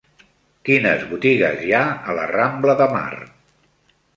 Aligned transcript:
Quines 0.69 1.03
botigues 1.11 1.61
hi 1.67 1.75
ha 1.81 1.83
a 1.91 2.17
la 2.21 2.25
rambla 2.33 2.79
de 2.81 2.89
Mar? 2.95 3.23